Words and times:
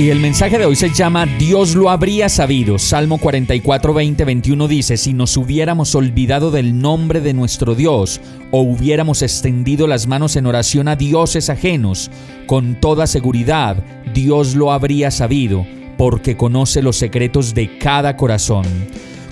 Y 0.00 0.08
el 0.08 0.18
mensaje 0.18 0.56
de 0.56 0.64
hoy 0.64 0.76
se 0.76 0.88
llama 0.88 1.26
Dios 1.26 1.74
lo 1.74 1.90
habría 1.90 2.30
sabido. 2.30 2.78
Salmo 2.78 3.18
44, 3.18 3.92
20, 3.92 4.24
21 4.24 4.66
dice, 4.66 4.96
si 4.96 5.12
nos 5.12 5.36
hubiéramos 5.36 5.94
olvidado 5.94 6.50
del 6.50 6.80
nombre 6.80 7.20
de 7.20 7.34
nuestro 7.34 7.74
Dios 7.74 8.18
o 8.50 8.62
hubiéramos 8.62 9.20
extendido 9.20 9.86
las 9.86 10.06
manos 10.06 10.36
en 10.36 10.46
oración 10.46 10.88
a 10.88 10.96
dioses 10.96 11.50
ajenos, 11.50 12.10
con 12.46 12.80
toda 12.80 13.06
seguridad 13.06 13.84
Dios 14.14 14.54
lo 14.54 14.72
habría 14.72 15.10
sabido, 15.10 15.66
porque 15.98 16.34
conoce 16.34 16.80
los 16.80 16.96
secretos 16.96 17.52
de 17.52 17.76
cada 17.76 18.16
corazón. 18.16 18.64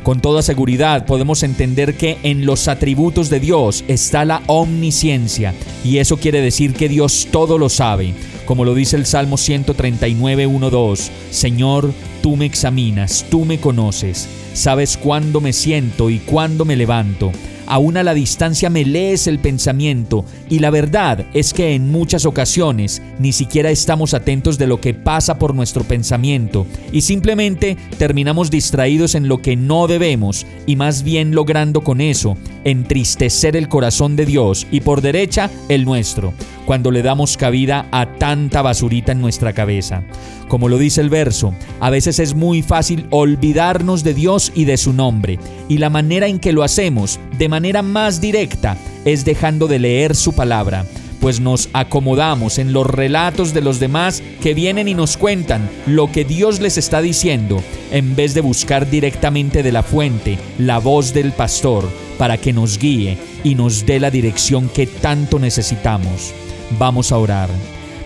Con 0.02 0.20
toda 0.20 0.42
seguridad 0.42 1.06
podemos 1.06 1.44
entender 1.44 1.94
que 1.94 2.18
en 2.24 2.44
los 2.44 2.68
atributos 2.68 3.30
de 3.30 3.40
Dios 3.40 3.86
está 3.88 4.26
la 4.26 4.42
omnisciencia, 4.46 5.54
y 5.82 5.96
eso 5.96 6.18
quiere 6.18 6.42
decir 6.42 6.74
que 6.74 6.90
Dios 6.90 7.28
todo 7.30 7.56
lo 7.56 7.70
sabe 7.70 8.12
como 8.48 8.64
lo 8.64 8.74
dice 8.74 8.96
el 8.96 9.04
Salmo 9.04 9.36
139, 9.36 10.46
1, 10.46 10.70
2. 10.70 11.10
Señor, 11.30 11.92
tú 12.22 12.34
me 12.34 12.46
examinas, 12.46 13.26
tú 13.30 13.44
me 13.44 13.60
conoces, 13.60 14.26
sabes 14.54 14.96
cuándo 14.96 15.42
me 15.42 15.52
siento 15.52 16.08
y 16.08 16.18
cuándo 16.20 16.64
me 16.64 16.74
levanto. 16.74 17.30
Aún 17.66 17.98
a 17.98 18.02
la 18.02 18.14
distancia 18.14 18.70
me 18.70 18.86
lees 18.86 19.26
el 19.26 19.38
pensamiento. 19.38 20.24
Y 20.48 20.60
la 20.60 20.70
verdad 20.70 21.26
es 21.34 21.52
que 21.52 21.74
en 21.74 21.92
muchas 21.92 22.24
ocasiones 22.24 23.02
ni 23.18 23.34
siquiera 23.34 23.68
estamos 23.68 24.14
atentos 24.14 24.56
de 24.56 24.66
lo 24.66 24.80
que 24.80 24.94
pasa 24.94 25.38
por 25.38 25.54
nuestro 25.54 25.84
pensamiento. 25.84 26.66
Y 26.90 27.02
simplemente 27.02 27.76
terminamos 27.98 28.50
distraídos 28.50 29.14
en 29.14 29.28
lo 29.28 29.42
que 29.42 29.56
no 29.56 29.86
debemos 29.86 30.46
y 30.66 30.76
más 30.76 31.02
bien 31.02 31.34
logrando 31.34 31.82
con 31.82 32.00
eso 32.00 32.38
entristecer 32.64 33.56
el 33.56 33.68
corazón 33.68 34.16
de 34.16 34.24
Dios 34.24 34.66
y 34.70 34.80
por 34.80 35.02
derecha 35.02 35.50
el 35.68 35.84
nuestro, 35.84 36.32
cuando 36.68 36.90
le 36.90 37.00
damos 37.00 37.38
cabida 37.38 37.86
a 37.92 38.18
tanta 38.18 38.60
basurita 38.60 39.12
en 39.12 39.22
nuestra 39.22 39.54
cabeza. 39.54 40.02
Como 40.48 40.68
lo 40.68 40.76
dice 40.76 41.00
el 41.00 41.08
verso, 41.08 41.54
a 41.80 41.88
veces 41.88 42.18
es 42.18 42.34
muy 42.34 42.60
fácil 42.60 43.06
olvidarnos 43.08 44.04
de 44.04 44.12
Dios 44.12 44.52
y 44.54 44.66
de 44.66 44.76
su 44.76 44.92
nombre, 44.92 45.38
y 45.70 45.78
la 45.78 45.88
manera 45.88 46.26
en 46.26 46.38
que 46.38 46.52
lo 46.52 46.62
hacemos, 46.62 47.20
de 47.38 47.48
manera 47.48 47.80
más 47.80 48.20
directa, 48.20 48.76
es 49.06 49.24
dejando 49.24 49.66
de 49.66 49.78
leer 49.78 50.14
su 50.14 50.34
palabra, 50.34 50.84
pues 51.22 51.40
nos 51.40 51.70
acomodamos 51.72 52.58
en 52.58 52.74
los 52.74 52.86
relatos 52.86 53.54
de 53.54 53.62
los 53.62 53.80
demás 53.80 54.22
que 54.42 54.52
vienen 54.52 54.88
y 54.88 54.94
nos 54.94 55.16
cuentan 55.16 55.70
lo 55.86 56.12
que 56.12 56.26
Dios 56.26 56.60
les 56.60 56.76
está 56.76 57.00
diciendo, 57.00 57.62
en 57.92 58.14
vez 58.14 58.34
de 58.34 58.42
buscar 58.42 58.90
directamente 58.90 59.62
de 59.62 59.72
la 59.72 59.82
fuente 59.82 60.38
la 60.58 60.80
voz 60.80 61.14
del 61.14 61.32
pastor 61.32 61.88
para 62.18 62.36
que 62.36 62.52
nos 62.52 62.78
guíe 62.78 63.16
y 63.42 63.54
nos 63.54 63.86
dé 63.86 64.00
la 64.00 64.10
dirección 64.10 64.68
que 64.68 64.86
tanto 64.86 65.38
necesitamos. 65.38 66.34
Vamos 66.78 67.12
a 67.12 67.18
orar. 67.18 67.48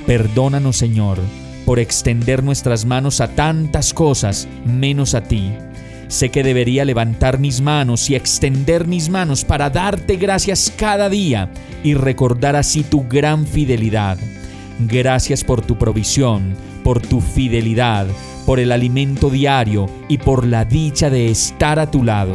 Perdónanos, 0.07 0.77
Señor 0.77 1.19
por 1.65 1.79
extender 1.79 2.43
nuestras 2.43 2.85
manos 2.85 3.21
a 3.21 3.29
tantas 3.29 3.95
cosas 3.95 4.49
menos 4.65 5.15
a 5.15 5.23
ti. 5.23 5.53
Sé 6.09 6.29
que 6.29 6.43
debería 6.43 6.85
levantar 6.85 7.39
mis 7.39 7.61
manos 7.61 8.11
y 8.11 8.15
extender 8.15 8.87
mis 8.87 9.09
manos 9.09 9.45
para 9.45 9.71
darte 9.71 10.17
gracias 10.17 10.73
cada 10.77 11.09
día 11.09 11.51
y 11.83 11.95
recordar 11.95 12.57
así 12.57 12.83
tu 12.83 13.07
gran 13.09 13.47
fidelidad. 13.47 14.19
Gracias 14.81 15.43
por 15.45 15.63
tu 15.63 15.79
provisión, 15.79 16.55
por 16.85 17.01
tu 17.01 17.21
fidelidad, 17.21 18.07
por 18.45 18.61
el 18.61 18.73
alimento 18.73 19.31
diario 19.31 19.87
y 20.09 20.19
por 20.19 20.47
la 20.47 20.65
dicha 20.65 21.09
de 21.09 21.31
estar 21.31 21.79
a 21.79 21.91
tu 21.91 22.03
lado. 22.03 22.35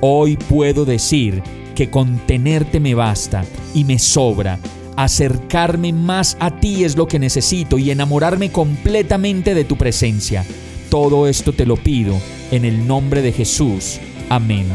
Hoy 0.00 0.36
puedo 0.36 0.84
decir 0.84 1.42
que 1.76 1.90
con 1.90 2.18
tenerte 2.26 2.80
me 2.80 2.94
basta 2.94 3.44
y 3.74 3.84
me 3.84 3.98
sobra 3.98 4.58
Acercarme 4.96 5.92
más 5.92 6.36
a 6.38 6.52
ti 6.60 6.84
es 6.84 6.96
lo 6.96 7.08
que 7.08 7.18
necesito 7.18 7.78
y 7.78 7.90
enamorarme 7.90 8.52
completamente 8.52 9.54
de 9.54 9.64
tu 9.64 9.76
presencia. 9.76 10.44
Todo 10.88 11.26
esto 11.26 11.52
te 11.52 11.66
lo 11.66 11.76
pido 11.76 12.16
en 12.52 12.64
el 12.64 12.86
nombre 12.86 13.20
de 13.20 13.32
Jesús. 13.32 13.98
Amén. 14.28 14.68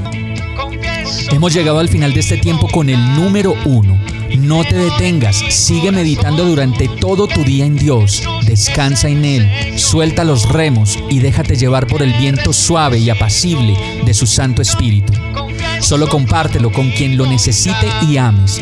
Hemos 1.31 1.53
llegado 1.53 1.79
al 1.79 1.87
final 1.87 2.13
de 2.13 2.19
este 2.19 2.37
tiempo 2.37 2.67
con 2.67 2.89
el 2.89 2.99
número 3.15 3.55
uno. 3.65 3.97
No 4.37 4.63
te 4.65 4.75
detengas, 4.75 5.37
sigue 5.49 5.91
meditando 5.91 6.43
durante 6.43 6.87
todo 6.87 7.25
tu 7.25 7.43
día 7.43 7.65
en 7.65 7.77
Dios, 7.77 8.21
descansa 8.45 9.07
en 9.09 9.25
Él, 9.25 9.79
suelta 9.79 10.23
los 10.23 10.49
remos 10.49 10.99
y 11.09 11.19
déjate 11.19 11.55
llevar 11.55 11.87
por 11.87 12.03
el 12.03 12.13
viento 12.13 12.53
suave 12.53 12.99
y 12.99 13.09
apacible 13.09 13.75
de 14.05 14.13
su 14.13 14.27
Santo 14.27 14.61
Espíritu. 14.61 15.13
Solo 15.79 16.07
compártelo 16.07 16.71
con 16.71 16.91
quien 16.91 17.17
lo 17.17 17.25
necesite 17.25 17.87
y 18.07 18.17
ames 18.17 18.61